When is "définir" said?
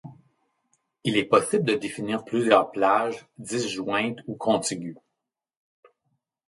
1.75-2.25